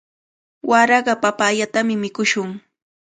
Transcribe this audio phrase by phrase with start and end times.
[0.69, 2.49] Waraqa papayatami mikushun.